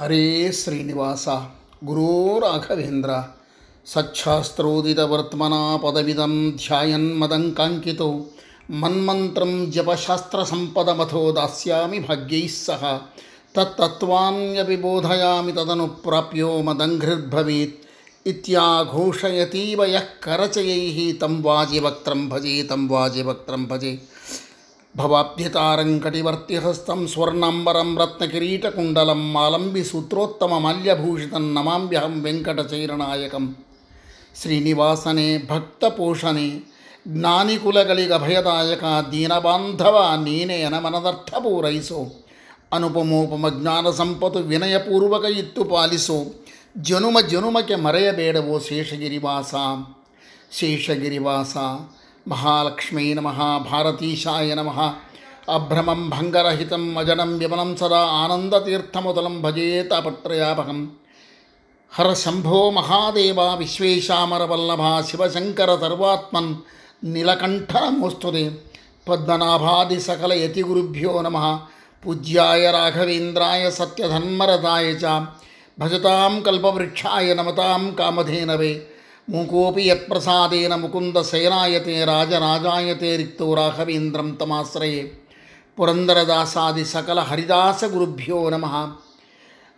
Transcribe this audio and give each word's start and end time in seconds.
ಹರೇ 0.00 0.24
ಶ್ರೀನಿವಾಸ 0.52 1.26
ಗುರೋ 1.84 2.08
ರಾಘವೇಂದ್ರ 2.38 3.10
ಸಚ್ಛಾಸ್ತ್ರೋದಿತವರ್ತ್ಮನಾ 3.86 5.60
ಪದವಿದಂ 5.76 6.34
ಧ್ಯಾಯನ್ 6.56 7.06
ಮದಂಕಾಂಕಿತೋ 7.20 8.08
ಮನ್ಮಂತ್ರಂ 8.74 9.52
ಜಪಶಾಸ್ತ್ರಸಂಪದಮಥೋ 9.70 11.22
ದಾಸ್ಯಾಮಿ 11.32 12.00
ಭಾಗ್ಯೈಃ 12.00 12.56
ಸಹ 12.58 12.82
ತತ್ತತ್ವಾನ್ಯಪಿ 13.54 14.76
ಬೋಧಯಾಮಿ 14.76 15.52
ತದನು 15.52 15.86
ಪ್ರಾಪ್ಯೋ 16.02 16.50
ಮದಂಘ್ರಿರ್ಭವೇತ್ 16.62 17.78
ಇತ್ಯಾಘೋಷಯತೀವ 18.26 19.82
ಯಃ 19.88 20.08
ಕರಚಯೈಃ 20.20 20.98
तं 21.20 21.36
ವಾಜಿವಕ್ತ್ರಂ 21.42 22.22
ಭಜೆ 22.28 22.54
तं 22.68 22.84
ವಾಜಿವಕ್ತ್ರಂ 22.88 23.64
ಭಜೆ 24.95 25.01
ಭವಾಬ್ಧಿತಾರಂಕಟಿವರ್ತಿಹಸ್तं 25.01 27.07
ಸ್ವರ್ಣಾಂಬರಂ 27.07 27.99
ರತ್ನಕಿರೀಟಕುಂಡಲಂ 27.99 29.33
ಮಾಲಂಬಿ 29.33 29.83
ಸೂತ್ರೋತ್ತಮ 29.83 30.49
ಸೂತ್ರೋತ್ತಮಮಾಲ್ಯಭೂಷಿತಂ 30.49 31.53
ನಮಾಂಬ್ಯಹಂ 31.53 32.21
ವೆಂಕಟಚೈರನಾಯಕಂ 32.21 33.55
ಶ್ರೀನಿವಾಸನೆ 34.41 35.47
ಭಕ್ತಪೋಷಣೆ 35.47 36.61
ಜ್ಞಾನಿಕುಲಗಳಿಗಭಯದಾಯಕ 37.07 38.83
ದೀನಬಾಂಧವ 39.11 40.19
ನೀನೇ 40.23 40.69
ಮನದರ್ಥ 40.79 41.33
ಪೂರೈಸೋ 41.43 42.11
ಅನುಪಮೋಪಮ 42.73 43.61
ಜ್ಞಾನ 43.61 43.91
ಸಂಪತ್ತು 43.91 44.43
ವಿನಯಪೂರ್ವಕ 44.43 45.37
ಇತ್ತು 45.37 45.63
ಪಾಲಿಸೋ 45.63 46.25
ಜನುಮ 46.81 47.17
ಜನುಮಕ್ಕೆ 47.27 47.75
ಮರೆಯಬೇಡವೋ 47.75 48.59
ಶೇಷಗಿರಿವಾಸ 48.59 49.55
ಶೇಷಗಿರಿವಾಸ 50.51 51.57
ಮಹಾಲಕ್ಷ್ಮೀ 52.27 53.13
ನಮಃ, 53.13 53.57
ಭಾರತೀಶಾಯ 53.57 54.53
ನಮಃ. 54.53 54.79
ಅಭ್ರಮಂ 55.53 56.09
ಭಂಗರಹಿತಂ 56.09 56.97
ಅಜಡಂ 56.97 57.29
ವಿಮಲಂ 57.29 57.75
ಸದಾ 57.75 57.97
ಆನಂದತೀರ್ಥಮುದಲಂ 57.97 59.41
ಭಜೇತಾಪತ್ರಯಾಪಕಂ 59.41 60.99
ಹರ 61.93 62.13
ಶಂಭೋ 62.13 62.71
ಮಹಾದೇವ 62.71 63.39
ವಿಶ್ವೇಶಾಮರವಲ್ಲಭ 63.57 65.05
ಶಿವಶಂಕರ 65.11 65.69
ಸರ್ವಾತ್ಮನ್ 65.81 66.55
ನೀಲಕಂಠನಮೋಸ್ತುತೆ 67.03 68.73
ಪದ್ಮನಾಭಾದಿ 69.05 69.99
ಸಕಲ 69.99 70.31
ಯತಿಗುರುಭ್ಯೋ 70.31 71.21
ನಮಃ. 71.21 71.57
ಪೂಜ್ಯಾಯ 72.03 72.71
ರಾಘವೇಂದ್ರಾಯ 72.71 73.71
ಸತ್ಯಧನ್ಮರದಾಯ 73.71 74.93
ಚ. 74.93 75.03
ಭಜತಾಂ 75.79 76.41
ಕಲ್ಪವೃಕ್ಷಾಯ 76.41 77.33
ನಮತಾಂ 77.33 77.95
ಕಾಮಧೇನವೇ. 77.97 78.90
ಮೂಕೋಪಿ 79.27 79.83
ಯತ್ಪ್ರಸಾದೇನ 79.87 80.73
ಮುಕುಂದ 80.75 81.17
ಸೇನಾಯತೆ 81.23 82.05
ರಾಜರಾಜಾಯತೆ 82.05 83.17
ರಿಕ್ತೋ 83.17 83.47
ರಾಘವೇಂದ್ರಂ 83.55 84.29
ತಮಾಶ್ರಯೇ 84.37 85.03
ಪುರಂದರದಾಸಾದಿ 85.75 86.85
ಸಕಲ 86.85 87.19
ಹರಿದಾಸ 87.19 87.83
ಗುರುಭ್ಯೋ 87.91 88.49
ನಮಃ 88.49 88.75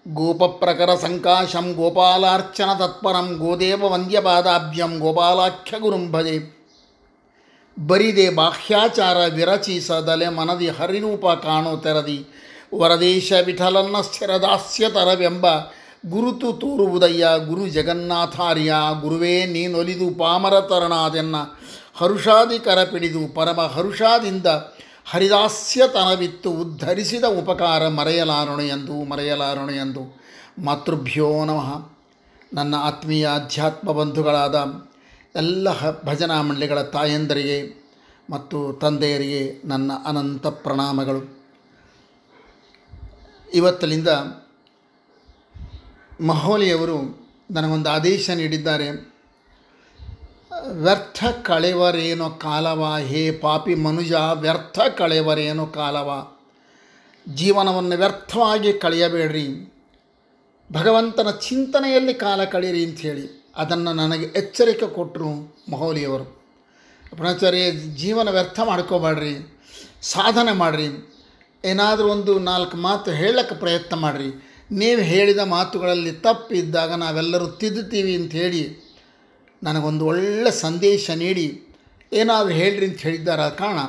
ಗೋಪಪ್ರಕರ 0.06 0.92
ಸಂಕಾಶಂ 0.96 1.68
ಗೋಪಾಲಾರ್ಚನ 1.74 2.70
ತತ್ಪರಂ 2.80 3.28
ಗೋದೇವ 3.34 3.92
ವಂದ್ಯಪಾದಾಭ್ಯಂ 3.92 4.94
ಗೋಪಾಲಾಖ್ಯ 5.00 5.80
ಗುರುಂ 5.80 6.12
ಭಜೆ 6.12 6.36
ಬರಿದೆ 7.78 8.30
ಬಾಹ್ಯಾಚಾರ 8.30 9.20
ವಿರಚಿಸದಲೆ 9.34 10.30
ಮನದಿ 10.30 10.70
ಹರಿರೂಪ 10.70 11.26
ಕಾಣೋ 11.44 11.76
ತೆರದಿ 11.78 12.20
ವರದೇಶ 12.74 13.34
ವಿಠಲನ್ನ 13.46 13.98
ಸ್ಥಿರದಾಸ್ಯ 14.02 14.90
ತರವೆಂಬ 14.90 15.46
ಗುರುತು 16.06 16.54
ತೋರುವುದಯ್ಯ, 16.54 17.28
ಗುರು 17.48 17.68
ಜಗನ್ನಾಥಾರ್ಯ, 17.68 18.76
ಗುರುವೇ 19.02 19.46
ನೀನೊಲಿದು 19.46 20.20
ಪಾಮರ 20.20 20.62
ತರಣಾದೆನ್ನ 20.62 21.36
ಹರುಷಾದಿ 21.96 22.60
ಕರಪಿಡಿದು 22.60 23.34
ಪರಮ 23.34 23.62
ಹರುಷಾದಿಂದ 23.62 24.48
ಹರಿದಾಸ್ಯತನವಿತ್ತು 25.06 26.52
ಉದ್ಧರಿಸಿದ 26.52 27.24
ಉಪಕಾರ 27.24 27.88
ಮರೆಯಲಾರಣು 27.88 28.62
ಎಂದು, 28.62 29.04
ಮರೆಯಲಾರಣು 29.04 29.10
ಮರೆಯಲಾರಣೆಯೆಂದು 29.10 30.22
ಮಾತೃಭ್ಯೋ 30.66 31.46
ನಮಃ. 31.46 31.94
ನನ್ನ 32.54 32.76
ಆತ್ಮೀಯ 32.76 33.30
ಅಧ್ಯಾತ್ಮ 33.36 33.92
ಬಂಧುಗಳಾದ 33.92 34.56
ಎಲ್ಲ 35.36 35.70
ಹ, 35.70 35.90
ಭಜನಾ 36.06 36.42
ಮಂಡಳಿಗಳ 36.42 36.82
ತಾಯಂದರಿಗೆ 36.82 37.84
ಮತ್ತು 38.30 38.74
ತಂದೆಯರಿಗೆ 38.74 39.62
ನನ್ನ 39.66 39.92
ಅನಂತ 40.06 40.48
ಪ್ರಣಾಮಗಳು. 40.48 41.44
ಇವತ್ತಲಿಂದ 43.54 44.08
ಮಹೋಲಿಯವರು 46.22 46.98
ನನಗೊಂದು 47.52 47.90
ಆದೇಶ 47.90 48.30
ನೀಡಿದ್ದಾರೆ. 48.30 48.90
ವ್ಯರ್ಥ 50.68 51.24
ಕಳೆವರೇನೋ 51.44 52.30
ಕಾಲವ, 52.30 52.96
ಹೇ 53.00 53.32
ಪಾಪಿ 53.32 53.76
ಮನುಜ, 53.76 54.12
ವ್ಯರ್ಥ 54.14 54.80
ಕಳೆವರೇನೋ 54.98 55.66
ಕಾಲವ. 55.66 56.28
ಜೀವನವನ್ನು 57.28 57.96
ವ್ಯರ್ಥವಾಗಿ 57.98 58.74
ಕಳೆಯಬೇಡ್ರಿ. 58.74 59.48
ಭಗವಂತನ 60.74 61.32
ಚಿಂತನೆಯಲ್ಲಿ 61.32 62.14
ಕಾಲ 62.14 62.44
ಕಳೀರಿ 62.44 62.86
ಅಂಥೇಳಿ 62.86 63.46
ಅದನ್ನು 63.56 63.94
ನನಗೆ 63.94 64.26
ಎಚ್ಚರಿಕೆ 64.26 64.88
ಕೊಟ್ಟರು 64.88 65.56
ಮಹೋಲಿಯವರು. 65.72 66.24
ಬ್ರಹ್ಮಚಾರ್ಯ 67.16 67.72
ಜೀವನ 67.72 68.30
ವ್ಯರ್ಥ 68.30 68.60
ಮಾಡ್ಕೋಬೇಡ್ರಿ, 68.60 69.62
ಸಾಧನೆ 70.02 70.52
ಮಾಡಿರಿ. 70.52 71.14
ಏನಾದರೂ 71.66 72.08
ಒಂದು 72.08 72.40
ನಾಲ್ಕು 72.40 72.78
ಮಾತು 72.78 73.12
ಹೇಳಕ್ಕೆ 73.12 73.56
ಪ್ರಯತ್ನ 73.56 73.96
ಮಾಡಿರಿ. 73.96 74.53
ನೀವು 74.74 75.02
ಹೇಳಿದ 75.02 75.40
ಮಾತುಗಳಲ್ಲಿ 75.40 76.12
ತಪ್ಪಿದ್ದಾಗ 76.12 76.94
ನಾವೆಲ್ಲರೂ 76.94 77.48
ತಿದ್ದುತ್ತೀವಿ 77.48 78.16
ಅಂತ 78.16 78.32
ಹೇಳಿ 78.32 78.62
ನನಗೊಂದು 79.64 80.06
ಒಳ್ಳೆ 80.06 80.52
ಸಂದೇಶ 80.52 81.06
ನೀಡಿ. 81.16 81.48
ಏನಾದರೂ 82.14 82.54
ಹೇಳ್ರಿ 82.54 82.86
ಅಂತ 82.88 83.00
ಹೇಳಿದ್ದಾರೆ 83.00 83.58
ಕಾರಣ, 83.58 83.80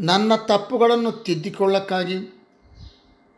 ನನ್ನ 0.00 0.32
ತಪ್ಪುಗಳನ್ನು 0.36 1.12
ತಿದ್ದಿಕೊಳ್ಳಕ್ಕಾಗಿ, 1.12 2.16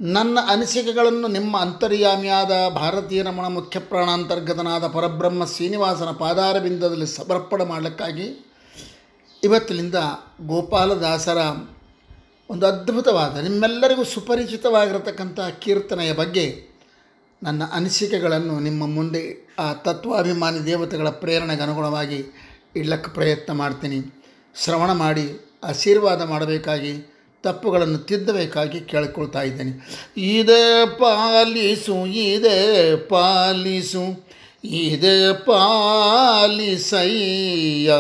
ನನ್ನ 0.00 0.38
ಅನಿಸಿಕೆಗಳನ್ನು 0.48 1.28
ನಿಮ್ಮ 1.28 1.56
ಅಂತರ್ಯಾಮಿಯಾದ 1.60 2.52
ಭಾರತೀಯ 2.74 3.22
ರಮಣ 3.22 3.46
ಮುಖ್ಯ 3.46 3.80
ಪ್ರಾಣಾಂತರ್ಗತನಾದ 3.80 4.86
ಪರಬ್ರಹ್ಮ 4.86 5.44
ಶ್ರೀನಿವಾಸನ 5.44 6.10
ಪಾದಾರಬಿಂದದಲ್ಲಿ 6.18 7.06
ಸಮರ್ಪಣೆ 7.06 7.64
ಮಾಡಲಿಕ್ಕಾಗಿ 7.64 8.26
ಇವತ್ತಿನಿಂದ 9.42 9.98
ಗೋಪಾಲದಾಸರ 10.46 11.38
ಒಂದು 12.50 12.66
ಅದ್ಭುತವಾದ, 12.66 13.36
ನಿಮ್ಮೆಲ್ಲರಿಗೂ 13.36 14.04
ಸುಪರಿಚಿತವಾಗಿರತಕ್ಕಂಥ 14.04 15.40
ಕೀರ್ತನೆಯ 15.40 16.12
ಬಗ್ಗೆ 16.12 16.72
ನನ್ನ 17.42 17.62
ಅನಿಸಿಕೆಗಳನ್ನು 17.72 18.60
ನಿಮ್ಮ 18.60 18.86
ಮುಂದೆ 18.86 19.22
ಆ 19.58 19.72
ತತ್ವಾಭಿಮಾನಿ 19.72 20.66
ದೇವತೆಗಳ 20.66 21.08
ಪ್ರೇರಣೆಗೆ 21.08 21.62
ಅನುಗುಣವಾಗಿ 21.62 22.18
ಇಡ್ಲಕ್ಕೆ 22.76 23.10
ಪ್ರಯತ್ನ 23.14 23.52
ಮಾಡ್ತೀನಿ. 23.52 24.00
ಶ್ರವಣ 24.64 24.92
ಮಾಡಿ, 24.92 25.24
ಆಶೀರ್ವಾದ 25.64 26.22
ಮಾಡಬೇಕಾಗಿ, 26.24 26.92
ತಪ್ಪುಗಳನ್ನು 27.42 27.98
ತಿದ್ದಬೇಕಾಗಿ 27.98 28.80
ಕೇಳಿಕೊಳ್ತಾ 28.80 29.42
ಇದ್ದೇನೆ. 29.42 29.72
ಇದೇ 30.16 30.86
ಪಾಲಿಸು 30.86 32.06
ಇದೇ 32.06 32.96
ಪಾಲಿಸು 32.96 34.04
ಇದೇ 34.64 35.44
ಪಾಲಿಸಯ್ಯ 35.44 37.92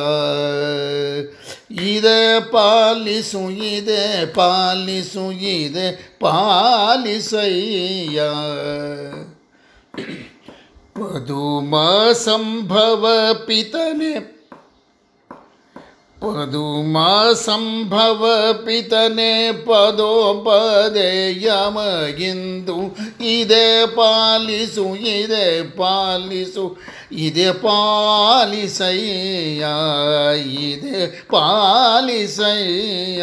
ಇದೇ 1.86 2.50
ಪಾಲಿಸು 2.50 3.70
ಇದೇ 3.70 4.32
ಪಾಲಿಸು 4.34 5.32
ಇದೇ 5.32 6.16
ಪಾಲಿಸಯ್ಯ 6.20 8.20
ಪದುಮ 10.94 11.74
ಸಂಭವ 12.24 13.06
ಪಿತನೆ 13.46 14.41
ಪದುಮ 16.22 16.98
ಸಂಭವ 17.34 18.22
ಪಿತನೆ 18.64 19.52
ಪದೋಪದೆ 19.52 21.08
ಯಮಗಿಂದು 21.40 22.78
ಇದೇ 23.20 23.86
ಪಾಲಿಸು 23.86 24.84
ಇದೇ 24.94 25.62
ಪಾಲಿಸು 25.76 26.66
ಇದೇ 27.12 27.52
ಪಾಲಿಸಯ್ಯ 27.52 29.02
ಇದೇ 30.66 31.26
ಪಾಲಿಸಯ್ಯ. 31.30 33.22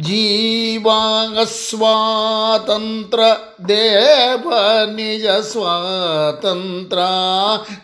ಜೀವಾಂಗ 0.00 1.38
ಸ್ವಾತಂತ್ರ 1.38 3.20
ದೇವ 3.68 4.52
ನಿಜ 4.86 5.26
ಸ್ವಾತಂತ್ರ 5.26 6.98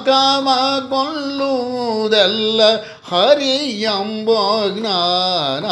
ಕಾವ 0.04 0.48
ಕೊಲ್ಲುವುದೆಲ್ಲ 0.90 2.60
ಹರಿ 3.08 3.80
ಎಂಬ 3.80 4.30
ಜ್ಞಾನ 4.78 5.64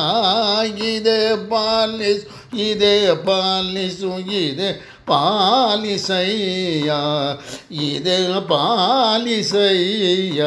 ಇದೆ, 2.57 3.25
ಪಾಲಿಸು, 3.25 4.19
ಇದೆ, 4.19 4.91
ಪಾಲಿಸಯ್ಯ. 5.07 6.93
ಇದೆ 7.75 8.49
ಪಾಲಿಸಯ್ಯ. 8.49 10.45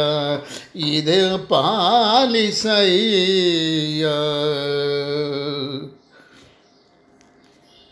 ಇದೆ, 0.76 1.48
ಪಾಲಿಸಯ್ಯ. 1.48 4.06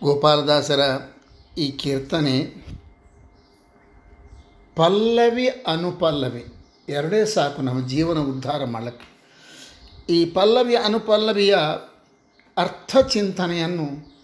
ಗೋಪಾಲದಾಸರ 0.03 0.79
ಈ 1.57 1.71
ಕೀರ್ತನೆ 1.71 2.65
ಪಲ್ಲವಿ 4.75 5.47
ಅನುಪಲ್ಲವಿ, 5.47 6.53
ಎರಡೇ 6.89 7.25
ಸಾಕು 7.25 7.61
ನಮ್ಮ 7.61 7.87
ಜೀವನ 7.87 8.17
ಉದ್ಧಾರ 8.17 8.65
ಮಾಡಲಿಕ್ಕೆ 8.65 9.15
ಈ 10.09 10.25
ಪಲ್ಲವಿ 10.25 10.75
ಅನುಪಲ್ಲವಿಯ 10.75 11.57
ಅರ್ಥ 12.57 12.97
ಚಿಂತನೆಯನ್ನು 12.97 14.15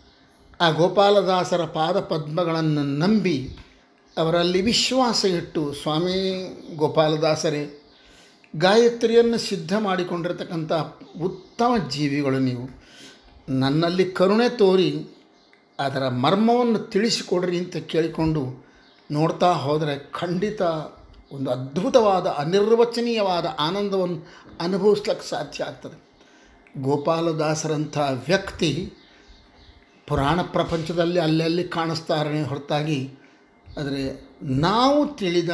ಆ 0.62 0.70
ಗೋಪಾಲದಾಸರ 0.70 1.66
ಪಾದ 1.66 2.00
ಪದ್ಮಗಳನ್ನು 2.00 2.84
ನಂಬಿ 2.84 3.58
ಅವರಲ್ಲಿ 4.18 4.62
ವಿಶ್ವಾಸ 4.62 5.26
ಇಟ್ಟು 5.26 5.74
ಸ್ವಾಮಿ 5.74 6.16
ಗೋಪಾಲದಾಸರೇ, 6.76 7.82
ಗಾಯತ್ರಿಯನ್ನು 8.58 9.38
ಸಿದ್ಧ 9.38 9.74
ಮಾಡಿಕೊಂಡಿರತಕ್ಕಂಥ 9.80 10.72
ಉತ್ತಮ 11.22 11.74
ಜೀವಿಗಳು 11.90 12.40
ನೀವು. 12.40 12.70
ನನ್ನಲ್ಲಿ 13.50 14.12
ಕರುಣೆ 14.12 14.50
ತೋರಿ 14.50 15.08
ಅದರ 15.80 16.08
ಮರ್ಮವನ್ನು 16.08 16.80
ತಿಳಿಸಿಕೊಡ್ರಿ 16.80 17.58
ಅಂತ 17.58 17.78
ಕೇಳಿಕೊಂಡು 17.78 18.66
ನೋಡ್ತಾ 19.12 19.54
ಹೋದರೆ 19.54 20.12
ಖಂಡಿತ 20.12 20.62
ಒಂದು 21.32 21.52
ಅದ್ಭುತವಾದ 21.52 22.28
ಅನಿರ್ವಚನೀಯವಾದ 22.28 23.46
ಆನಂದವನ್ನು 23.60 24.28
ಅನುಭವಿಸ್ಲಿಕ್ಕೆ 24.62 25.30
ಸಾಧ್ಯ 25.30 25.64
ಆಗ್ತದೆ. 25.64 26.11
ಗೋಪಾಲದಾಸರಂಥ 26.78 27.98
ವ್ಯಕ್ತಿ 27.98 28.94
ಪುರಾಣ 30.08 30.42
ಪ್ರಪಂಚದಲ್ಲಿ 30.42 31.20
ಅಲ್ಲಲ್ಲಿ 31.20 31.64
ಕಾಣಿಸ್ತಾರೆ 31.68 32.44
ಹೊರತಾಗಿ, 32.44 33.10
ಆದರೆ 33.78 34.04
ನಾವು 34.44 35.16
ತಿಳಿದ 35.16 35.50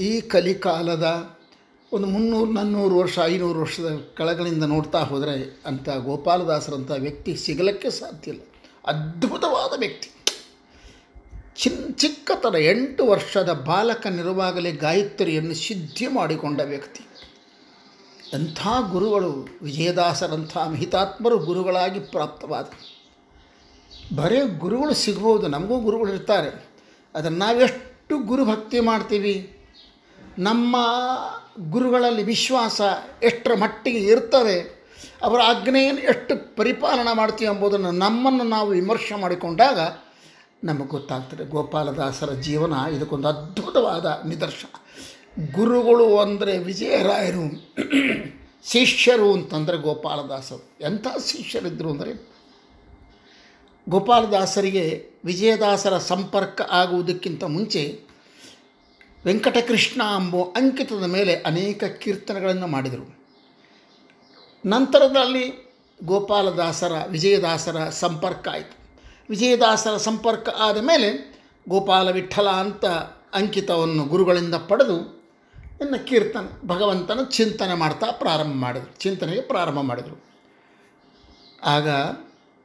ಈ 0.00 0.20
ಕಲಿಕಾಲದ 0.20 1.36
ಒಂದು 1.92 2.06
ಮುನ್ನೂರು, 2.06 2.52
ನಾನ್ನೂರು 2.52 2.98
ವರ್ಷ, 2.98 3.18
ಐನೂರು 3.24 3.60
ವರ್ಷದ 3.60 3.90
ಕೆಳಗಳಿಂದ 4.16 4.64
ನೋಡ್ತಾ 4.64 4.98
ಹೋದರೆ 4.98 5.60
ಅಂಥ 5.66 5.88
ಗೋಪಾಲದಾಸರಂಥ 5.88 6.90
ವ್ಯಕ್ತಿ 6.98 7.36
ಸಿಗಲಿಕ್ಕೆ 7.36 7.90
ಸಾಧ್ಯ 7.90 8.30
ಇಲ್ಲ. 8.30 8.40
ಅದ್ಭುತವಾದ 8.86 9.72
ವ್ಯಕ್ತಿ. 9.78 10.10
ಚಿನ್, 11.56 11.94
ಚಿಕ್ಕತನ 11.94 12.56
ಎಂಟು 12.56 13.06
ವರ್ಷದ 13.06 13.52
ಬಾಲಕನಿರುವಾಗಲೇ 13.52 14.72
ಗಾಯತ್ರಿಯನ್ನು 14.72 15.54
ಸಿದ್ಧಿ 15.54 16.06
ಮಾಡಿಕೊಂಡ 16.06 16.60
ವ್ಯಕ್ತಿ. 16.64 17.02
ಎಂಥ 18.34 18.66
ಗುರುಗಳು 18.90 19.58
ವಿಜಯದಾಸರಂಥ 19.62 20.56
ಮಹಿತಾತ್ಮರು 20.56 21.38
ಗುರುಗಳಾಗಿ 21.38 22.00
ಪ್ರಾಪ್ತವಾದ. 22.00 22.66
ಬರೇ 24.14 24.40
ಗುರುಗಳು 24.58 24.94
ಸಿಗ್ಬೋದು, 24.94 25.48
ನಮಗೂ 25.48 25.80
ಗುರುಗಳು 25.80 26.14
ಇರ್ತಾರೆ. 26.14 26.70
ಅದನ್ನು 27.14 27.38
ನಾವೆಷ್ಟು 27.38 28.18
ಗುರುಭಕ್ತಿ 28.18 28.80
ಮಾಡ್ತೀವಿ? 28.80 29.58
ನಮ್ಮ 30.38 30.76
ಗುರುಗಳಲ್ಲಿ 31.70 32.22
ವಿಶ್ವಾಸ 32.22 32.80
ಎಷ್ಟರ 33.22 33.54
ಮಟ್ಟಿಗೆ 33.54 33.98
ಇರ್ತದೆ, 33.98 34.86
ಅವರ 35.22 35.40
ಆಜ್ಞೆಯನ್ನು 35.40 36.02
ಎಷ್ಟು 36.02 36.56
ಪರಿಪಾಲನೆ 36.56 37.16
ಮಾಡ್ತೀವಿ 37.16 37.54
ಎಂಬುದನ್ನು 37.54 37.90
ನಮ್ಮನ್ನು 37.90 38.44
ನಾವು 38.44 38.68
ವಿಮರ್ಶೆ 38.68 39.14
ಮಾಡಿಕೊಂಡಾಗ 39.14 39.78
ನಮಗೆ 40.64 40.88
ಗೊತ್ತಾಗ್ತದೆ 40.88 41.44
ಗೋಪಾಲದಾಸರ 41.44 42.32
ಜೀವನ 42.32 42.72
ಇದಕ್ಕೊಂದು 42.96 43.28
ಅದ್ಭುತವಾದ 43.28 44.22
ನಿದರ್ಶನ. 44.26 44.74
ಗುರುಗಳು 45.40 46.18
ಅಂದರೆ 46.18 46.58
ವಿಜಯರಾಯರು, 46.58 47.46
ಶಿಷ್ಯರು 48.64 49.32
ಅಂತಂದರೆ 49.32 49.76
ಗೋಪಾಲದಾಸರು. 49.76 50.78
ಎಂಥ 50.80 51.06
ಶಿಷ್ಯರಿದ್ದರು 51.26 51.90
ಅಂದರೆ 51.90 52.30
ಗೋಪಾಲದಾಸರಿಗೆ 53.88 55.10
ವಿಜಯದಾಸರ 55.24 55.98
ಸಂಪರ್ಕ 55.98 56.60
ಆಗುವುದಕ್ಕಿಂತ 56.70 57.44
ಮುಂಚೆ 57.44 58.00
ವೆಂಕಟಕೃಷ್ಣ 59.26 60.02
ಎಂಬ 60.02 60.36
ಅಂಕಿತದ 60.36 61.04
ಮೇಲೆ 61.04 61.34
ಅನೇಕ 61.34 61.84
ಕೀರ್ತನೆಗಳನ್ನು 61.84 62.66
ಮಾಡಿದರು. 62.66 63.20
ನಂತರದಲ್ಲಿ 64.66 65.74
ಗೋಪಾಲದಾಸರ, 66.04 66.92
ವಿಜಯದಾಸರ 67.08 67.88
ಸಂಪರ್ಕ 67.88 68.48
ಆಯಿತು. 68.48 68.76
ವಿಜಯದಾಸರ 69.30 69.96
ಸಂಪರ್ಕ 69.96 70.48
ಆದ 70.48 70.78
ಮೇಲೆ 70.78 71.08
ಗೋಪಾಲ 71.68 72.10
ವಿಠಲ 72.10 72.48
ಅಂತ 72.48 72.86
ಅಂಕಿತವನ್ನು 73.34 74.04
ಗುರುಗಳಿಂದ 74.04 74.54
ಪಡೆದು 74.54 75.19
ಇನ್ನು 75.80 76.06
ಕೀರ್ತನ, 76.06 76.46
ಭಗವಂತನ 76.66 77.20
ಚಿಂತನೆ 77.30 77.74
ಮಾಡ್ತಾ 77.74 78.06
ಪ್ರಾರಂಭ 78.06 78.54
ಮಾಡಿದರು. 78.54 78.98
ಚಿಂತನೆಗೆ 78.98 79.40
ಪ್ರಾರಂಭ 79.40 79.80
ಮಾಡಿದರು. 79.80 80.16
ಆಗ 81.64 81.88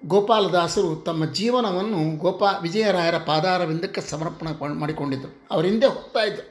ಗೋಪಾಲದಾಸರು 0.05 0.95
ತಮ್ಮ 0.95 1.25
ಜೀವನವನ್ನು 1.25 2.17
ಗೋಪಾ, 2.17 2.51
ವಿಜಯರಾಯರ 2.61 3.17
ಪಾದಾರವಿಂದಕ್ಕೆ 3.17 4.01
ಸಮರ್ಪಣೆ 4.01 4.51
ಮಾಡಿಕೊಂಡಿದ್ದರು 4.73 5.47
ಅವರ 5.51 5.65
ಹಿಂದೆ 5.65 5.87
ಹೋಗ್ತಾ 5.87 6.23
ಇದ್ದರು 6.23 6.49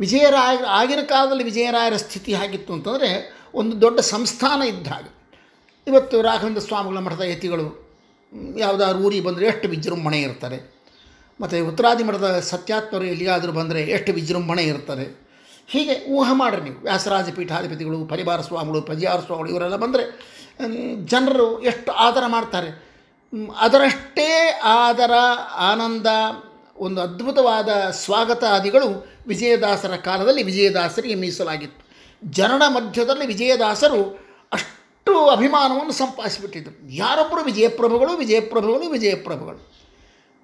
ವಿಜಯರಾಯ, 0.00 0.56
ಆಗಿನ 0.56 1.02
ಕಾಲದಲ್ಲಿ 1.06 1.44
ವಿಜಯರಾಯರ 1.44 1.96
ಸ್ಥಿತಿ 1.96 2.32
ಆಗಿತ್ತು 2.34 2.72
ಅಂತಂದರೆ 2.72 3.10
ಒಂದು 3.54 3.80
ದೊಡ್ಡ 3.80 4.00
ಸಂಸ್ಥಾನ 4.00 4.62
ಇದ್ದ 4.62 4.86
ಹಾಗೆ. 4.86 5.10
ಇವತ್ತು 5.86 6.22
ರಾಘವೇಂದ್ರ 6.22 6.62
ಸ್ವಾಮಿಗಳ 6.62 6.98
ಮಠದ 6.98 7.20
ಯತಿಗಳು 7.20 7.66
ಯಾವುದಾದ್ರು 8.58 9.02
ಊರಿಗೆ 9.02 9.24
ಬಂದರೆ 9.24 9.46
ಎಷ್ಟು 9.46 9.68
ವಿಜೃಂಭಣೆ 9.68 10.22
ಇರ್ತಾರೆ 10.22 10.58
ಮತ್ತು 11.40 11.68
ಉತ್ತರಾದಿ 11.68 12.04
ಮಠದ 12.04 12.38
ಸತ್ಯಾತ್ಮರು 12.40 13.04
ಎಲ್ಲಿಯಾದರೂ 13.04 13.52
ಬಂದರೆ 13.52 13.82
ಎಷ್ಟು 13.82 14.12
ವಿಜೃಂಭಣೆ 14.12 14.62
ಇರ್ತಾರೆ 14.62 15.23
ಹೀಗೆ 15.68 16.10
ಊಹ 16.10 16.30
ಮಾಡಿರಿ 16.32 16.62
ನೀವು. 16.62 16.80
ವ್ಯಾಸರಾಜ 16.82 17.30
ಪೀಠಾಧಿಪತಿಗಳು, 17.30 18.04
ಪರಿವಾರ 18.04 18.40
ಸ್ವಾಮಿಗಳು 18.40 18.82
ಪಜಿಯಾರ 18.82 19.18
ಸ್ವಾಮಿಗಳು, 19.20 19.50
ಇವರೆಲ್ಲ 19.50 19.76
ಬಂದರೆ 19.76 20.04
ಜನರು 21.04 21.62
ಎಷ್ಟು 21.62 21.92
ಆದರ 21.92 22.24
ಮಾಡ್ತಾರೆ. 22.26 22.70
ಅದರಷ್ಟೇ 23.60 24.60
ಆದರ, 24.64 25.10
ಆನಂದ, 25.54 26.06
ಒಂದು 26.76 27.00
ಅದ್ಭುತವಾದ 27.00 27.90
ಸ್ವಾಗತಾದಿಗಳು 27.90 28.88
ವಿಜಯದಾಸರ 29.26 29.96
ಕಾಲದಲ್ಲಿ 29.96 30.42
ವಿಜಯದಾಸರಿಗೆ 30.42 31.14
ಮೀಸಲಾಗಿತ್ತು. 31.14 31.82
ಜನರ 32.30 32.62
ಮಧ್ಯದಲ್ಲಿ 32.68 33.26
ವಿಜಯದಾಸರು 33.26 34.00
ಅಷ್ಟು 34.52 35.28
ಅಭಿಮಾನವನ್ನು 35.28 35.92
ಸಂಪಾದಿಸಿಬಿಟ್ಟಿದ್ದರು 35.92 36.94
ಯಾರೊಬ್ಬರು 36.94 37.42
ವಿಜಯಪ್ರಭುಗಳು 37.44 38.12
ವಿಜಯಪ್ರಭುಗಳು 38.16 38.90
ವಿಜಯಪ್ರಭುಗಳು. 38.90 39.72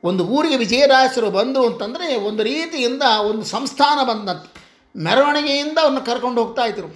ಒಂದು 0.05 0.27
ಊರಿಗೆ 0.27 0.57
ವಿಜಯದಾಸರು 0.57 1.31
ಬಂದರು 1.31 1.67
ಅಂತಂದರೆ 1.67 2.17
ಒಂದು 2.17 2.43
ರೀತಿಯಿಂದ 2.43 3.03
ಒಂದು 3.03 3.45
ಸಂಸ್ಥಾನ 3.45 3.99
ಬಂದಂತೆ. 4.09 4.70
ಮೆರವಣಿಗೆಯಿಂದ 4.95 5.79
ಅವ್ರನ್ನ 5.85 6.03
ಕರ್ಕೊಂಡು 6.11 6.39
ಹೋಗ್ತಾ 6.43 6.65
ಇದ್ರು. 6.67 6.89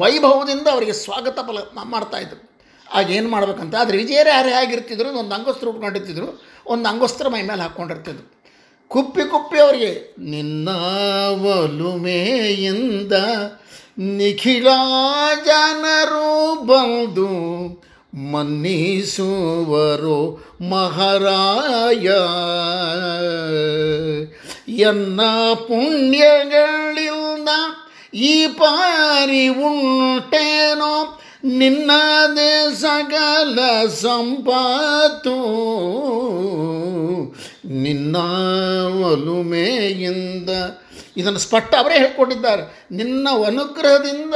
ವೈಭವದಿಂದ 0.00 0.66
ಅವರಿಗೆ 0.74 0.94
ಸ್ವಾಗತ 1.04 1.38
ಫಲ 1.48 1.58
ಮಾಡ್ತಾ 1.58 1.90
ಮಾಡ್ತಾಯಿದ್ರು 1.94 2.40
ಆಗ 2.86 3.06
ಏನು 3.10 3.28
ಮಾಡ್ಬೇಕಂತ, 3.28 3.74
ಆದರೆ 3.82 3.96
ವಿಜಯರೇ 3.98 4.30
ಯಾರು 4.30 4.50
ಹೇಗಿರ್ತಿದ್ರು 4.56 5.08
ಒಂದು 5.22 5.34
ಅಂಗಸ್ತ್ರ 5.34 5.66
ಉಟ್ಕೊಂಡಿರ್ತಿದ್ರು, 5.68 6.28
ಒಂದು 6.72 6.86
ಅಂಗಸ್ತ್ರ 6.88 7.28
ಮೈ 7.34 7.42
ಮೇಲೆ 7.42 7.62
ಹಾಕ್ಕೊಂಡಿರ್ತಿದ್ರು 7.62 8.24
ಕುಪ್ಪಿ 8.90 9.24
ಕುಪ್ಪಿ 9.30 9.58
ಅವರಿಗೆ, 9.64 9.92
ನಿನ್ನ 10.34 10.68
ಒಲುಮೆಯಿಂದ 11.54 13.12
ನಿಖಿಲ 14.18 14.68
ಜನರು 15.46 16.30
ಬಂದು 16.70 17.28
ಮನ್ನಿಸುವರು 18.14 20.44
ಮಹಾರಾಯ. 20.70 22.08
ಎನ್ನ 24.72 25.20
ಪುಣ್ಯಗಳಿಲ್ಲ 25.54 27.48
ಈ 28.14 28.46
ಪಾರಿ 28.46 29.48
ಉಂಟೇನೋ? 29.48 31.20
ನಿನ್ನ 31.44 31.90
ಸಕಲ 32.74 33.86
ಸಂಪಾತು. 33.86 35.56
ನಿನ್ನ 37.68 38.16
ಒಲುಮೆಯಿಂದ 39.06 40.50
ಇದನ್ನು 41.16 41.38
ಸ್ಪಷ್ಟ 41.38 41.74
ಅವರೇ 41.74 41.94
ಹೇಳ್ಕೊಟ್ಟಿದ್ದಾರೆ 41.94 42.86
ನಿನ್ನ 42.90 43.28
ಅನುಗ್ರಹದಿಂದ 43.46 44.34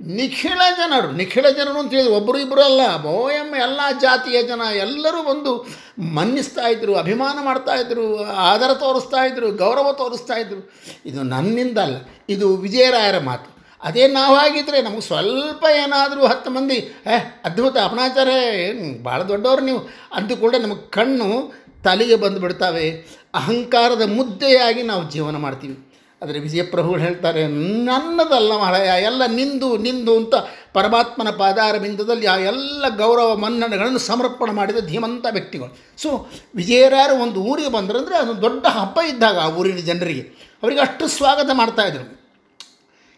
ನಿಖಿಳ 0.00 0.60
ಜನರು 0.76 1.12
ನಿಖಿಳ 1.12 1.46
ಜನರು 1.48 1.78
ಅಂತ 1.78 1.92
ಹೇಳಿದ್ರು 1.92 2.14
ಒಬ್ಬರು 2.14 2.38
ಇಬ್ಬರು 2.38 2.62
ಅಲ್ಲ, 2.62 2.96
ಬೋಯಮ್ಮ 2.96 3.54
ಎಲ್ಲ 3.54 3.80
ಜಾತಿಯ 4.00 4.42
ಜನ, 4.42 4.60
ಎಲ್ಲರೂ 4.60 5.22
ಬಂದು 5.22 5.66
ಮನ್ನಿಸ್ತಾ 6.00 6.68
ಇದ್ದರು 6.68 6.94
ಅಭಿಮಾನ 6.94 7.38
ಮಾಡ್ತಾ 7.44 7.74
ಇದ್ರು, 7.74 8.24
ಆದರ 8.24 8.72
ತೋರಿಸ್ತಾ 8.72 9.24
ಇದ್ದರು 9.24 9.50
ಗೌರವ 9.50 9.92
ತೋರಿಸ್ತಾ 9.92 10.34
ಇದ್ರು. 10.34 10.74
ಇದು 11.06 11.22
ನನ್ನಿಂದ 11.22 11.78
ಅಲ್ಲ, 11.78 11.96
ಇದು 12.28 12.56
ವಿಜಯರಾಯರ 12.56 13.18
ಮಾತು. 13.18 13.50
ಅದೇ 13.82 14.08
ನಾವಾಗಿದ್ದರೆ 14.08 14.82
ನಮಗೆ 14.82 15.00
ಸ್ವಲ್ಪ 15.00 15.64
ಏನಾದರೂ 15.76 16.26
ಹತ್ತು 16.26 16.50
ಮಂದಿ, 16.50 16.74
ಏ, 17.06 17.16
ಅದ್ಭುತ 17.44 17.76
ಅಪಣಾಚಾರ್ಯ, 17.76 18.32
ಏನು 18.32 19.02
ಭಾಳ 19.02 19.22
ದೊಡ್ಡವರು 19.22 19.60
ನೀವು? 19.60 19.78
ಅಂದು 20.12 20.36
ಕೂಡ 20.36 20.54
ನಮಗೆ 20.56 20.90
ಕಣ್ಣು 20.90 21.52
ತಲೆಗೆ 21.84 22.16
ಬಂದು 22.16 22.40
ಬಿಡ್ತಾವೆ 22.40 23.14
ಅಹಂಕಾರದ 23.34 24.02
ಮುದ್ದೆಯಾಗಿ 24.02 24.82
ನಾವು 24.82 25.10
ಜೀವನ 25.10 25.36
ಮಾಡ್ತೀವಿ. 25.36 25.93
ಆದರೆ 26.24 26.38
ವಿಜಯಪ್ರಭುಗಳು 26.38 27.00
ಹೇಳ್ತಾರೆ, 27.00 27.40
ನನ್ನದಲ್ಲ 27.88 28.50
ಮಹಾರಾಯ 28.60 28.90
ಎಲ್ಲ 29.08 29.22
ನಿಂದು 29.38 29.68
ನಿಂದು 29.76 30.12
ಅಂತ 30.16 30.34
ಪರಮಾತ್ಮನ 30.72 31.30
ಪಾದಾರ 31.40 31.74
ಬಿಂದದಲ್ಲಿ 31.78 32.26
ಆ 32.26 32.36
ಎಲ್ಲ 32.50 32.84
ಗೌರವ 32.96 33.30
ಮನ್ನಣೆಗಳನ್ನು 33.36 34.00
ಸಮರ್ಪಣ 34.08 34.50
ಮಾಡಿದ 34.50 34.82
ಧೀಮಂತ 34.86 35.26
ವ್ಯಕ್ತಿಗಳು. 35.36 35.72
ಸೊ 36.02 36.10
ವಿಜಯರಾರು 36.54 37.14
ಒಂದು 37.24 37.40
ಊರಿಗೆ 37.50 37.72
ಬಂದ್ರಂದರೆ 37.72 38.16
ಅದು 38.16 38.34
ದೊಡ್ಡ 38.42 38.64
ಹಬ್ಬ 38.78 38.98
ಇದ್ದಾಗ 39.12 39.38
ಆ 39.38 39.48
ಊರಿನ 39.60 39.82
ಜನರಿಗೆ. 39.90 40.24
ಅವರಿಗೆ 40.62 40.80
ಅಷ್ಟು 40.80 41.06
ಸ್ವಾಗತ 41.08 41.50
ಮಾಡ್ತಾಯಿದ್ರು 41.52 42.04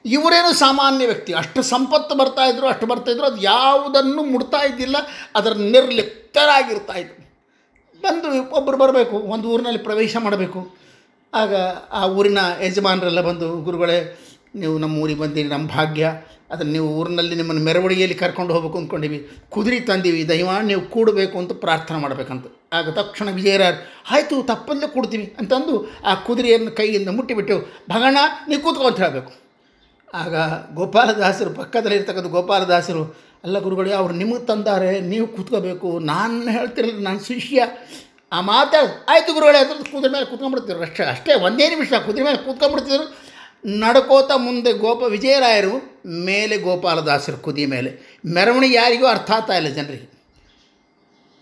ಇವರೇನು 0.04 0.50
ಸಾಮಾನ್ಯ 0.54 1.04
ವ್ಯಕ್ತಿ? 1.06 1.32
ಅಷ್ಟು 1.32 1.60
ಸಂಪತ್ತು 1.62 2.14
ಬರ್ತಾ 2.14 2.44
ಇದ್ರು, 2.44 2.66
ಅಷ್ಟು 2.66 2.86
ಇದ್ದರು 3.12 3.26
ಅದು 3.26 3.40
ಯಾವುದನ್ನು 3.42 4.22
ಮುಡ್ತಾ 4.32 4.60
ಇದ್ದಿಲ್ಲ, 4.64 4.96
ಅದರ 5.34 5.52
ನಿರ್ಲಿಪ್ತರಾಗಿರ್ತಾ 5.74 6.96
ಇದ್ರು. 6.98 7.22
ಬಂದು 8.02 8.28
ಒಬ್ಬರು 8.50 8.76
ಬರಬೇಕು, 8.76 9.16
ಒಂದು 9.34 9.46
ಊರಿನಲ್ಲಿ 9.52 9.82
ಪ್ರವೇಶ 9.88 10.16
ಮಾಡಬೇಕು. 10.20 10.60
ಆಗ 11.36 11.54
ಆ 11.92 12.06
ಊರಿನ 12.06 12.38
ಯಜಮಾನರೆಲ್ಲ 12.62 13.20
ಬಂದು, 13.20 13.48
ಗುರುಗಳೇ, 13.58 14.18
ನೀವು 14.54 14.78
ನಮ್ಮ 14.78 14.98
ಊರಿಗೆ 14.98 15.20
ಬಂದಿರಿ, 15.20 15.48
ನಮ್ಮ 15.48 15.68
ಭಾಗ್ಯ. 15.68 16.12
ಅದನ್ನು 16.50 16.72
ನೀವು 16.72 16.88
ಊರಿನಲ್ಲಿ 16.88 17.34
ನಿಮ್ಮನ್ನು 17.34 17.62
ಮೆರವಣಿಗೆಯಲ್ಲಿ 17.64 18.14
ಕರ್ಕೊಂಡು 18.14 18.54
ಹೋಗ್ಬೇಕು 18.54 18.78
ಅಂದ್ಕೊಂಡಿವಿ. 18.78 19.18
ಕುದುರೆ 19.50 19.80
ತಂದೀವಿ. 19.80 20.28
ದಯಮಾಡಿ 20.28 20.66
ನೀವು 20.66 20.80
ಕೂಡಬೇಕು 20.80 21.38
ಅಂತ 21.38 21.52
ಪ್ರಾರ್ಥನೆ 21.52 21.98
ಮಾಡಬೇಕಂತ. 21.98 22.46
ಆಗ 22.72 22.90
ತಕ್ಷಣ 22.90 23.30
ವಿಜಯರಾಯರು, 23.30 24.04
ಆಯಿತು 24.10 24.42
ತಪ್ಪಲ್ಲೇ 24.42 24.88
ಕೂಡ್ತೀವಿ. 24.88 25.34
ಅಂತಂದು 25.38 25.90
ಆ 26.04 26.14
ಕುದುರೆಯನ್ನು 26.14 26.70
ಕೈಯಿಂದ 26.70 27.08
ಮುಟ್ಟಿಬಿಟ್ಟು, 27.08 27.58
ಭಗಣ, 27.90 28.16
ನೀವು 28.48 28.62
ಕೂತ್ಕೋ 28.62 28.84
ಅಂತ 28.84 28.96
ಹೇಳಬೇಕು. 28.96 29.32
ಆಗ 30.14 30.34
ಗೋಪಾಲದಾಸರು 30.74 31.50
ಪಕ್ಕದಲ್ಲಿರ್ತಕ್ಕಂಥ 31.50 32.26
ಗೋಪಾಲದಾಸರು, 32.26 33.04
ಅಲ್ಲ 33.44 33.58
ಗುರುಗಳೇ, 33.58 33.92
ಅವ್ರು 33.92 34.14
ನಿಮಗೆ 34.14 34.46
ತಂದಾರೆ, 34.46 35.00
ನೀವು 35.00 35.26
ಕೂತ್ಕೋಬೇಕು. 35.26 35.98
ನಾನು 35.98 36.50
ಹೇಳ್ತಿರಲಿಲ್ಲ 36.50 37.02
ನಾನು 37.02 37.20
ಶಿಷ್ಯ. 37.20 37.62
ಆ 38.32 38.40
ಮಾತಾಡ 38.40 38.84
ಆಯಿತು 39.08 39.32
ಗುರುಗಳೇ 39.32 39.58
ಅದ್ರ 39.58 39.90
ಕುದುರೆ 39.90 40.12
ಮೇಲೆ 40.12 40.24
ಕೂತ್ಕೊಂಡ್ಬಿಡ್ತಿದ್ರು 40.24 40.82
ಅಷ್ಟೇ 40.82 41.04
ಅಷ್ಟೇ, 41.04 41.34
ಒಂದೇ 41.34 41.68
ನಿಮಿಷ 41.68 41.92
ಕುದುರೆ 41.92 42.24
ಮೇಲೆ 42.24 42.38
ಕೂತ್ಕೊಂಡ್ಬಿಡ್ತಿದ್ರು 42.38 43.26
ನಡ್ಕೋತ 43.66 44.30
ಮುಂದೆ 44.36 44.72
ಗೋಪ 44.72 45.02
ವಿಜಯರಾಯರು, 45.02 46.02
ಮೇಲೆ 46.06 46.58
ಗೋಪಾಲದಾಸರು 46.58 47.36
ಕುದಿ 47.36 47.66
ಮೇಲೆ. 47.66 48.20
ಮೆರವಣಿಗೆ 48.26 48.74
ಯಾರಿಗೂ 48.74 49.06
ಅರ್ಥ 49.06 49.30
ಆಗ್ತಾ 49.30 49.54
ಇಲ್ಲ 49.54 49.68
ಜನರಿಗೆ. 49.68 50.10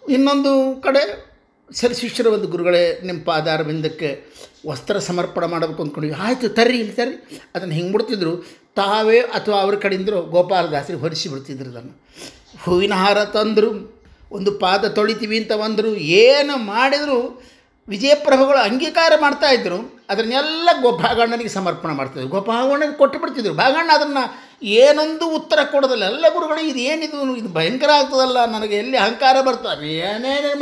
ಇನ್ನೊಂದು 0.09 0.83
ಕಡೆ 0.83 1.35
ಸರಿ 1.73 1.95
ಶಿಷ್ಯರು 1.95 2.33
ಒಂದು 2.33 2.47
ಗುರುಗಳೇ, 2.47 3.01
ನಿಮ್ಮ 3.01 3.25
ಪಾದಾರ 3.25 3.63
ಬಿಂದಕ್ಕೆ 3.63 4.25
ವಸ್ತ್ರ 4.67 4.99
ಸಮರ್ಪಣೆ 4.99 5.47
ಮಾಡಬೇಕು 5.47 5.83
ಅಂದ್ಕೊಂಡಿವಿ 5.83 6.15
ಆಯಿತು, 6.15 6.49
ತರ್ರಿ, 6.49 6.79
ಇಲ್ಲಿ 6.79 6.93
ತರ್ರಿ. 6.93 7.43
ಅದನ್ನು 7.55 7.75
ಹಿಂಗೆ 7.75 7.93
ಬಿಡ್ತಿದ್ರು. 7.93 8.37
ತಾವೇ 8.77 9.21
ಅಥವಾ 9.21 9.61
ಅವ್ರ 9.61 9.75
ಕಡೆಯಿಂದರೂ 9.75 10.23
ಗೋಪಾಲದಾಸರಿಗೆ 10.23 11.01
ಹೊರಿಸಿ 11.01 11.29
ಬಿಡ್ತಿದ್ರು 11.29 11.71
ಅದನ್ನು 11.71 12.03
ಹೂವಿನ 12.65 12.95
ಹಾರ 12.95 13.25
ತಂದರು 13.25 13.94
ಒಂದು 14.35 14.53
ಪಾದ 14.53 14.85
ತೊಳಿತೀವಿ 14.85 15.39
ಅಂತ 15.39 15.53
ಬಂದರು, 15.53 15.89
ಏನು 15.89 16.57
ಮಾಡಿದರೂ, 16.57 17.43
ವಿಜಯಪ್ರಭುಗಳು 17.89 18.57
ಅಂಗೀಕಾರ 18.57 19.13
ಮಾಡ್ತಾಯಿದ್ರು 19.21 20.05
ಅದನ್ನೆಲ್ಲ 20.09 20.69
ಗೋ 20.83 20.91
ಭಾಗಣ್ಣನಿಗೆ 20.91 21.49
ಸಮರ್ಪಣೆ 21.49 21.93
ಮಾಡ್ತಿದ್ರು 21.93 22.29
ಗೋಪಾಗಣ್ಣನಿಗೆ 22.29 22.93
ಕೊಟ್ಟು 22.93 23.19
ಬಿಡ್ತಿದ್ರು. 23.19 23.55
ಭಾಗಣ್ಣ 23.55 23.91
ಅದನ್ನು 23.95 24.45
ಏನೊಂದು 24.63 25.35
ಉತ್ತರ 25.35 25.59
ಕೊಡೋದಿಲ್ಲ. 25.71 26.05
ಎಲ್ಲ 26.05 26.25
ಗುರುಗಳು, 26.33 26.67
ಇದು 26.67 26.79
ಏನಿದು? 26.79 27.37
ಇದು 27.37 27.49
ಭಯಂಕರ 27.49 27.91
ಆಗ್ತದಲ್ಲ, 27.91 28.45
ನನಗೆ 28.45 28.77
ಎಲ್ಲಿ 28.77 28.97
ಅಹಂಕಾರ 28.97 29.41
ಬರ್ತದೆ? 29.41 29.97
ಏನೇನೇ 29.97 30.55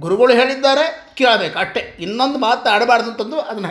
ಗುರುಗಳು 0.00 0.32
ಹೇಳಿದ್ದಾರೆ, 0.32 1.14
ಕೇಳಬೇಕು. 1.14 1.58
ಅಷ್ಟೇ. 1.58 1.96
ಇನ್ನೊಂದು 2.00 2.38
ಮಾತು 2.38 2.70
ಆಡಬಾರ್ದು 2.70 3.10
ಅಂತಂದು 3.10 3.40
ಅದನ್ನು 3.40 3.68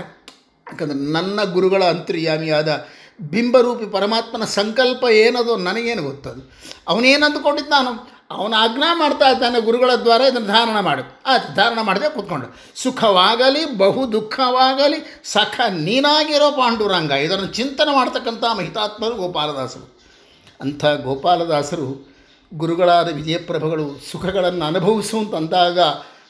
ಯಾಕಂದ್ರೆ 0.71 1.11
ನನ್ನ 1.11 1.43
ಗುರುಗಳ 1.43 1.83
ಅಂತರ್ಯಾಮಿಯಾದ 1.83 2.85
ಬಿಂಬರೂಪಿ 3.21 3.85
ಪರಮಾತ್ಮನ 3.85 4.43
ಸಂಕಲ್ಪ 4.45 5.05
ಏನದು? 5.05 5.55
ನನಗೇನು 5.55 6.03
ಗೊತ್ತದು? 6.03 6.51
ಅವನೇನು 6.87 7.25
ಅಂದುಕೊಂಡಿದ್ದು 7.25 7.71
ನಾನು? 7.71 8.14
ಅವನ 8.31 8.53
ಆಜ್ಞಾ 8.57 8.95
ಮಾಡ್ತಾ 8.95 9.29
ಇದ್ದಾನೆ 9.29 9.61
ಗುರುಗಳ 9.61 9.95
ದ್ವಾರ, 9.95 10.21
ಇದನ್ನು 10.21 10.47
ಧಾರಣ 10.47 10.79
ಮಾಡು. 10.79 11.21
ಆಯ್ತು, 11.25 11.55
ಧಾರಣ 11.55 11.81
ಮಾಡದೆ 11.81 12.13
ಕೂತ್ಕೊಂಡು. 12.13 12.47
ಸುಖವಾಗಲಿ, 12.75 13.77
ಬಹು 13.77 14.11
ದುಃಖವಾಗಲಿ, 14.11 15.21
ಸಖ 15.23 15.61
ನೀನಾಗಿರೋ 15.71 16.51
ಪಾಂಡುರಂಗ, 16.51 17.11
ಇದನ್ನು 17.11 17.45
ಚಿಂತನೆ 17.45 17.95
ಮಾಡ್ತಕ್ಕಂಥ 17.95 18.43
ಮಹಿತಾತ್ಮರು 18.57 19.15
ಗೋಪಾಲದಾಸರು. 19.15 19.97
ಅಂಥ 20.61 20.85
ಗೋಪಾಲದಾಸರು 20.85 22.15
ಗುರುಗಳಾದ 22.53 23.11
ವಿಜಯಪ್ರಭಗಳು 23.11 24.11
ಸುಖಗಳನ್ನು 24.11 24.65
ಅನುಭವಿಸು 24.65 25.17
ಅಂತಂದಾಗ 25.17 25.79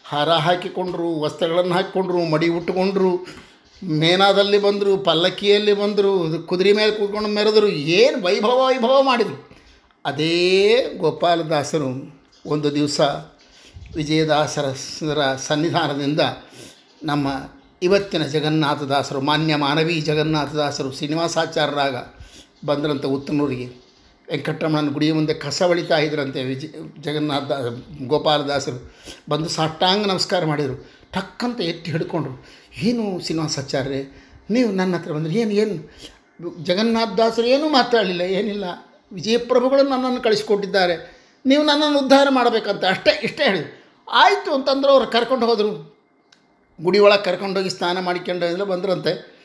ಹಾರ 0.05 0.29
ಹಾಕಿಕೊಂಡ್ರು, 0.29 1.19
ವಸ್ತ್ರಗಳನ್ನು 1.21 1.73
ಹಾಕಿಕೊಂಡ್ರು, 1.73 2.25
ಮಡಿ 2.25 2.47
ಉಟ್ಟುಕೊಂಡ್ರು, 2.47 3.27
ಮೇನಾದಲ್ಲಿ 3.83 4.57
ಬಂದರು, 4.57 4.97
ಪಲ್ಲಕ್ಕಿಯಲ್ಲಿ 4.97 5.73
ಬಂದರು, 5.73 6.43
ಕುದುರೆ 6.47 6.73
ಮೇಲೆ 6.73 6.91
ಕೂತ್ಕೊಂಡು 6.91 7.29
ಮೆರೆದರು, 7.29 7.67
ಏನು 7.67 8.25
ವೈಭವ 8.25 8.65
ವೈಭವ 8.65 9.01
ಮಾಡಿದರು. 9.01 9.54
ಅದೇ 10.05 10.85
ಗೋಪಾಲದಾಸರು 10.97 12.21
ಒಂದು 12.45 12.75
ದಿವಸ 12.75 13.01
ವಿಜಯದಾಸರ 13.95 14.65
ಸನ್ನಿಧಾನದಿಂದ 15.35 16.19
ನಮ್ಮ 17.03 17.27
ಇವತ್ತಿನ 17.81 18.23
ಜಗನ್ನಾಥದಾಸರು, 18.23 19.21
ಮಾನ್ಯ 19.21 19.55
ಮಾನವಿ 19.55 20.01
ಜಗನ್ನಾಥದಾಸರು, 20.01 20.91
ಶ್ರೀನಿವಾಸಾಚಾರ್ಯರಾಗ 20.91 21.95
ಬಂದ್ರಂಥ 22.65 23.05
ಉತ್ತನೂರಿಗೆ. 23.05 23.65
ವೆಂಕಟರಮಣನ 24.31 24.93
ಗುಡಿಯ 24.93 25.13
ಮುಂದೆ 25.13 25.33
ಕಸ 25.33 25.63
ಬಳಿತಾ 25.63 25.97
ಇದ್ರಂತೆ 25.97 26.43
ವಿಜಯ 26.43 26.67
ಜಗನ್ನಾಥ, 27.01 27.43
ಗೋಪಾಲದಾಸರು. 28.07 28.93
ಬಂದು 29.29 29.49
ಸಾಷ್ಟಾಂಗ 29.49 30.05
ನಮಸ್ಕಾರ 30.05 30.45
ಮಾಡಿದರು. 30.45 30.89
ಟಕ್ಕಂತ 31.13 31.61
ಎತ್ತಿ 31.61 31.91
ಹಿಡ್ಕೊಂಡ್ರು. 31.91 32.45
ಏನು 32.83 33.25
ಶ್ರೀನಿವಾಸಾಚಾರ್ಯ 33.25 33.95
ನೀವು 34.49 34.71
ನನ್ನ 34.71 34.95
ಹತ್ರ 34.95 35.11
ಬಂದರೆ 35.11 35.33
ಏನು 35.33 35.51
ಏನು? 35.51 35.91
ಜಗನ್ನಾಥದಾಸರು 36.63 37.45
ಏನೂ 37.45 37.69
ಮಾತಾಡಲಿಲ್ಲ, 37.69 38.21
ಏನಿಲ್ಲ. 38.21 38.84
ವಿಜಯಪ್ರಭುಗಳು 39.13 39.89
ನನ್ನನ್ನು 39.89 40.21
ಕಳಿಸಿಕೊಟ್ಟಿದ್ದಾರೆ. 40.21 41.15
ನೀವು 41.45 41.63
ನನ್ನನ್ನು 41.63 41.99
ಉದ್ಧಾರ 41.99 42.27
ಮಾಡಬೇಕಂತ 42.29 42.85
ಅಷ್ಟೇ, 42.85 43.19
ಇಷ್ಟೇ 43.23 43.43
ಹೇಳಿ 43.43 43.83
ಆಯಿತು 44.11 44.53
ಅಂತಂದ್ರೆ 44.53 44.91
ಅವ್ರು 44.91 45.07
ಕರ್ಕೊಂಡು 45.07 45.45
ಹೋದರು. 45.45 45.95
ಗುಡಿ 46.81 46.99
ಒಳಗೆ 46.99 47.23
ಕರ್ಕೊಂಡೋಗಿ 47.23 47.69
ಸ್ನಾನ 47.69 47.99
ಮಾಡಿಕೊಂಡು 47.99 48.45
ಎಲ್ಲ 48.45 48.63
ಬಂದ್ರಂತೆ. 48.63 49.35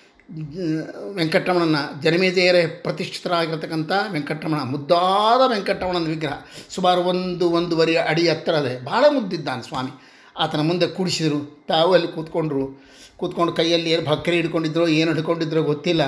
ವೆಂಕಟರಮಣನ, 1.15 1.77
ಜನಮೇಜಯರ 2.01 2.55
ಪ್ರತಿಷ್ಠಿತರಾಗಿರ್ತಕ್ಕಂಥ 2.83 3.93
ವೆಂಕಟರಮಣ, 4.11 4.63
ಮುದ್ದಾದ 4.63 5.51
ವೆಂಕಟರಮಣನ 5.51 6.05
ವಿಗ್ರಹ. 6.05 6.33
ಸುಮಾರು 6.71 7.01
ಒಂದು, 7.01 7.51
ಒಂದೂವರೆ 7.51 7.97
ಅಡಿ 7.97 8.29
ಹತ್ತಿರ 8.29 8.55
ಅದೇ. 8.55 8.81
ಭಾಳ 8.81 9.05
ಮುದ್ದಿದ್ದಾನೆ 9.09 9.63
ಸ್ವಾಮಿ. 9.63 9.91
ಆತನ 10.39 10.61
ಮುಂದೆ 10.61 10.87
ಕೂಡಿಸಿದರು. 10.87 11.65
ತಾವು 11.69 11.93
ಅಲ್ಲಿ 11.93 12.09
ಕೂತ್ಕೊಂಡ್ರು. 12.09 12.85
ಕೂತ್ಕೊಂಡು 13.17 13.53
ಕೈಯಲ್ಲಿ 13.53 13.91
ಏನು 13.91 14.11
ಭಕ್ರಿ 14.11 14.37
ಹಿಡ್ಕೊಂಡಿದ್ರೋ, 14.37 14.87
ಏನು 14.87 15.15
ಹಿಡ್ಕೊಂಡಿದ್ರೋ 15.15 15.63
ಗೊತ್ತಿಲ್ಲ. 15.63 16.03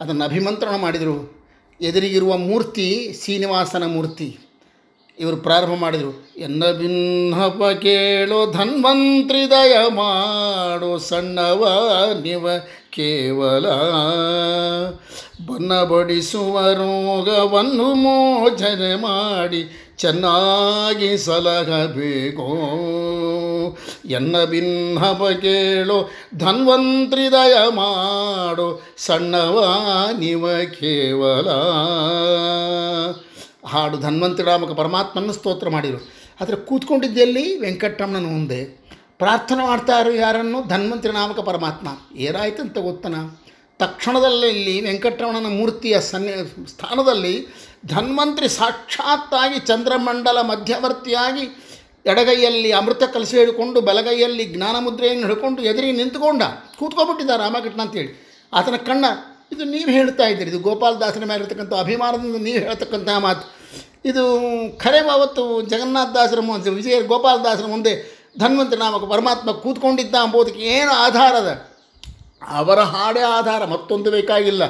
ಅದನ್ನು 0.00 0.24
ಅಭಿಮಂತ್ರಣ 0.24 0.76
ಮಾಡಿದರು. 0.76 1.43
ಎದುರಿಗಿರುವ 1.80 2.36
ಮೂರ್ತಿ 2.36 3.16
ಶ್ರೀನಿವಾಸನ 3.24 3.86
ಮೂರ್ತಿ. 3.86 4.38
ಇವರು 5.18 5.36
ಪ್ರಾರಂಭ 5.36 5.74
ಮಾಡಿದರು, 5.74 6.28
ಎನ್ನ 6.36 6.64
ಭಿನ್ನಪ 6.72 7.62
ಕೇಳೋ 7.82 8.52
ಧನ್ವಂತ್ರಿ 8.52 9.50
ದಯ 9.50 9.76
ಮಾಡೋ 9.88 10.98
ಸಣ್ಣವ 10.98 11.62
ನಿವ 12.22 12.58
ಕೇವಲ 12.90 13.68
ಬನ್ನ 15.46 15.82
ಬಡಿಸುವ 15.82 16.60
ರೋಗವನ್ನು 16.72 17.94
ಮೋಚನೆ 17.94 18.94
ಮಾಡಿ 18.94 19.83
ಚೆನ್ನಾಗಿ 19.98 21.18
ಸಲಹಬೇಕು 21.18 22.46
ಎನ್ನ 24.04 24.44
ಭಿನ್ನವ 24.44 25.28
ಕೇಳೋ, 25.40 26.10
ಧನ್ವಂತ್ರಿ 26.36 27.32
ದಯ 27.32 27.54
ಮಾಡು, 27.68 28.82
ಸಣ್ಣವ 28.98 29.58
ನಿವ 30.18 30.58
ಕೇವಲ. 30.64 31.48
ಹಾಡು 33.66 33.98
ಧನ್ವಂತ್ರಿ 33.98 34.46
ರಾಮಕ 34.46 34.70
ಪರಮಾತ್ಮನ 34.70 35.30
ಸ್ತೋತ್ರ 35.30 35.68
ಮಾಡಿದರು 35.68 36.08
ಆದರೆ 36.40 36.56
ಕೂತ್ಕೊಂಡಿದ್ದೆಲ್ಲಿ 36.56 37.60
ವೆಂಕಟರಮಣನ 37.60 38.26
ಮುಂದೆ 38.26 38.84
ಪ್ರಾರ್ಥನೆ 39.18 39.66
ಮಾಡ್ತಾರು 39.66 40.14
ಯಾರನ್ನು? 40.14 40.68
ಧನ್ವಂತ್ರಿ 40.68 41.12
ನಾಮಕ 41.12 41.40
ಪರಮಾತ್ಮ. 41.40 41.88
ಏನಾಯ್ತಂತ 42.16 42.78
ಗೊತ್ತನ? 42.78 43.14
ತಕ್ಷಣದಲ್ಲೇ 43.80 44.48
ಇಲ್ಲಿ 44.48 44.74
ವೆಂಕಟರಮಣನ 44.80 45.48
ಮೂರ್ತಿಯ 45.58 46.00
ಸನ್ನಿ 46.00 46.32
ಸ್ಥಾನದಲ್ಲಿ 46.72 47.34
ಧನ್ವಂತ್ರಿ 47.86 48.48
ಸಾಕ್ಷಾತ್ತಾಗಿ 48.48 49.58
ಚಂದ್ರಮಂಡಲ 49.70 50.38
ಮಧ್ಯವರ್ತಿಯಾಗಿ 50.50 51.44
ಎಡಗೈಯಲ್ಲಿ 52.12 52.70
ಅಮೃತ 52.72 53.04
ಕಲಸಿ 53.14 53.36
ಹಿಡ್ಕೊಂಡು 53.38 53.80
ಬಲಗೈಯಲ್ಲಿ 53.80 54.44
ಜ್ಞಾನ 54.54 54.76
ಮುದ್ರೆಯನ್ನು 54.86 55.26
ಹಿಡ್ಕೊಂಡು 55.26 55.62
ಎದುರಿ 55.62 55.92
ನಿಂತ್ಕೊಂಡ 55.92 56.42
ಕೂತ್ಕೊಬಿಟ್ಟಿದ್ದ 56.78 57.36
ರಾಮಕೃಷ್ಣ 57.44 57.80
ಅಂತೇಳಿ. 57.80 58.10
ಆತನ 58.52 58.76
ಕಣ್ಣ, 58.88 59.04
ಇದು 59.52 59.64
ನೀವು 59.64 59.90
ಹೇಳ್ತಾ 59.90 60.24
ಇದ್ದೀರಿ, 60.24 60.50
ಇದು 60.50 60.60
ಗೋಪಾಲದಾಸನ 60.68 61.24
ಮೇಲೆ 61.30 61.40
ಇರತಕ್ಕಂಥ 61.44 61.74
ಅಭಿಮಾನದಿಂದ 61.84 62.38
ನೀವು 62.48 62.60
ಹೇಳ್ತಕ್ಕಂಥ 62.66 63.08
ಮಾತು. 63.26 63.44
ಇದು 64.10 64.24
ಖರೆ 64.82 65.00
ಅವತ್ತು 65.16 65.44
ಜಗನ್ನಾಥದಾಸರ 65.72 66.40
ಮುಂದೆ 66.40 66.70
ವಿಜಯ 66.70 66.96
ಗೋಪಾಲದಾಸರ 67.12 67.66
ಮುಂದೆ 67.74 67.92
ಧನ್ವಂತರಿ 68.38 68.80
ನಾಮಕ 68.80 69.04
ಪರಮಾತ್ಮ 69.14 69.50
ಕೂತ್ಕೊಂಡಿದ್ದ 69.64 70.14
ಅಂಬೋದಕ್ಕೆ 70.14 70.62
ಏನು 70.76 70.92
ಆಧಾರದ? 71.06 71.50
ಅವರ 72.48 72.80
ಹಾಡೇ 72.80 73.20
ಆಧಾರ, 73.20 73.64
ಮತ್ತೊಂದು 73.64 74.10
ಬೇಕಾಗಿಲ್ಲ. 74.10 74.62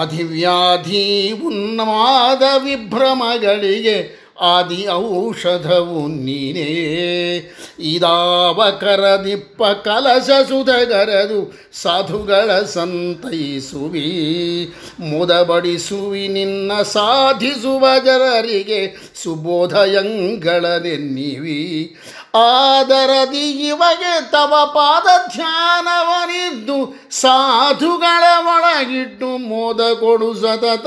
ಅಧಿವ್ಯಾಧಿ 0.00 1.32
ಉನ್ನವಾದ 1.32 2.62
ವಿಭ್ರಮಗಳಿಗೆ 2.62 4.26
ಆದಿ 4.40 4.88
ಔಷಧವು 4.88 6.08
ನೀನೇ. 6.08 7.50
ಇದಾವ 7.78 8.78
ಕರದಿಪ್ಪ 8.80 9.64
ಕಲಶ 9.64 10.22
ಸುಧಗರದು 10.22 11.58
ಸಾಧುಗಳ 11.72 12.62
ಸಂತೈಸುವಿ. 12.62 14.74
ಮುದಬಡಿಸುವಿ 15.00 16.28
ನಿನ್ನ 16.28 16.82
ಸಾಧಿಸುವ 16.82 17.86
ಜನರಿಗೆ 18.04 19.12
ಸುಬೋಧಯಂಗಳನೆನ್ನಿವಿ. 19.22 21.96
ಆದರದಿ 22.36 23.46
ಇವಗೆ 23.68 24.30
ತವ 24.30 24.72
ಪಾದ 24.74 25.06
ಧ್ಯಾನವನಿದ್ದು 25.36 26.78
ಸಾಧುಗಳ 27.10 28.24
ಒಳಗಿಟ್ಟು 28.38 29.26
ಮೋದ 29.26 29.80
ಕೊಡು 29.92 30.34
ಸತತ. 30.34 30.86